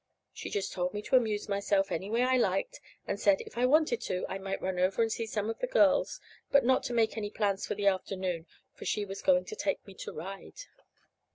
[0.33, 3.67] She just told me to amuse myself any way I liked, and said, if I
[3.67, 6.93] wanted to, I might run over to see some of the girls, but not to
[6.93, 10.61] make any plans for the afternoon, for she was going to take me to ride.